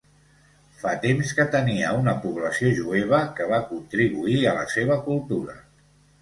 Fa 0.83 0.93
temps 1.01 1.33
que 1.39 1.43
tenia 1.55 1.91
una 1.97 2.15
població 2.23 2.71
jueva 2.79 3.19
que 3.41 3.47
va 3.53 3.61
contribuir 3.75 4.35
a 4.39 4.55
la 4.63 4.65
seva 4.79 4.99
cultura. 5.11 5.57